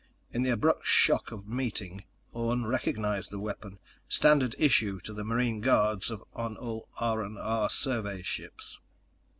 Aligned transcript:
In 0.33 0.41
the 0.41 0.49
abrupt 0.49 0.87
shock 0.87 1.31
of 1.31 1.47
meeting, 1.47 2.05
Orne 2.31 2.65
recognized 2.65 3.29
the 3.29 3.37
weapon: 3.37 3.77
standard 4.07 4.55
issue 4.57 4.99
to 5.01 5.13
the 5.13 5.23
marine 5.23 5.59
guards 5.61 6.11
on 6.33 6.57
all 6.57 6.89
R&R 6.99 7.69
survey 7.69 8.23
ships. 8.23 8.79